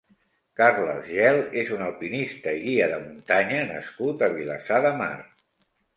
[0.59, 5.15] Carles Gel és un alpinista i guia de muntanya nascut a Vilassar de Mar.